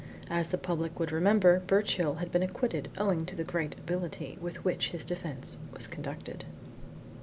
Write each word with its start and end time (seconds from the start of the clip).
As 0.31 0.47
the 0.47 0.57
public 0.57 0.99
would 0.99 1.11
remember, 1.11 1.59
Birchill 1.67 2.15
had 2.15 2.31
been 2.31 2.41
acquitted 2.41 2.89
owing 2.97 3.23
to 3.27 3.35
the 3.35 3.43
great 3.43 3.75
ability 3.75 4.35
with 4.41 4.65
which 4.65 4.89
his 4.89 5.05
defence 5.05 5.57
was 5.75 5.85
conducted. 5.85 6.43